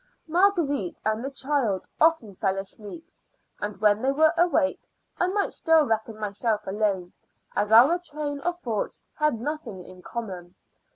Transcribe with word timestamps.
Marguerite 0.25 0.99
and 1.05 1.23
the 1.23 1.29
child 1.29 1.85
often 1.99 2.33
fell 2.33 2.57
asleep, 2.57 3.07
and 3.59 3.77
when 3.77 4.01
they 4.01 4.11
were 4.11 4.33
awake 4.35 4.81
I 5.19 5.27
might 5.27 5.53
still 5.53 5.85
reckon 5.85 6.19
myself 6.19 6.65
alone, 6.65 7.13
as 7.55 7.71
our 7.71 7.99
train 7.99 8.39
of 8.39 8.57
thoughts 8.57 9.05
had 9.13 9.39
nothing 9.39 9.85
in 9.85 10.01
common. 10.01 10.55